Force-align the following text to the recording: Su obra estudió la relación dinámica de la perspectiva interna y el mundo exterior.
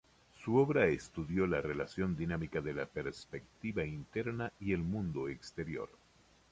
Su 0.43 0.55
obra 0.57 0.87
estudió 0.87 1.45
la 1.45 1.61
relación 1.61 2.15
dinámica 2.17 2.59
de 2.59 2.73
la 2.73 2.87
perspectiva 2.87 3.85
interna 3.85 4.51
y 4.59 4.73
el 4.73 4.79
mundo 4.81 5.29
exterior. 5.29 5.89